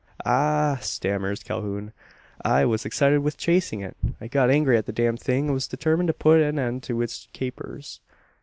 "Ah!" 0.25 0.79
stammers 0.81 1.43
Calhoun, 1.43 1.93
"I 2.43 2.65
was 2.65 2.85
excited 2.85 3.19
with 3.19 3.37
chasing 3.37 3.81
it. 3.81 3.95
I'd 4.19 4.31
got 4.31 4.49
angry 4.49 4.75
at 4.75 4.87
the 4.87 4.91
damned 4.91 5.19
thing, 5.21 5.45
and 5.45 5.53
was 5.53 5.67
determined 5.67 6.07
to 6.07 6.13
put 6.13 6.41
an 6.41 6.57
end 6.57 6.81
to 6.89 7.03
its 7.03 7.27
capers." 7.33 7.99